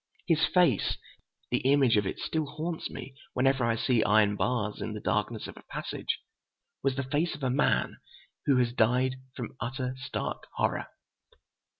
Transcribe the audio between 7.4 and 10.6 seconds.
a man who has died from utter, stark